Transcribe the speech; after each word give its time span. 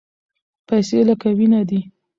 پیسې 0.67 0.99
لکه 1.09 1.29
وینه 1.37 1.61
دي. 1.69 1.79